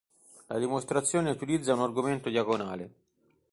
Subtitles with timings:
[0.47, 2.91] La dimostrazione utilizza un argomento diagonale.